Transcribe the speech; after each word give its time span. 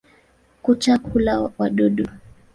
Kucha 0.61 0.95
hula 0.97 1.51
wadudu. 1.57 2.07